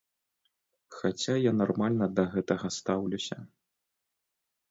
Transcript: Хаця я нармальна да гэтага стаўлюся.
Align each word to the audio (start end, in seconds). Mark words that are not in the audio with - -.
Хаця 0.95 1.35
я 1.39 1.51
нармальна 1.61 2.05
да 2.19 2.23
гэтага 2.33 2.67
стаўлюся. 2.79 3.37